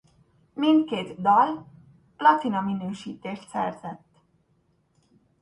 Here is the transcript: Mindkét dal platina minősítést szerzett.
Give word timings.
Mindkét 0.53 1.21
dal 1.21 1.65
platina 2.17 2.61
minősítést 2.61 3.49
szerzett. 3.49 4.15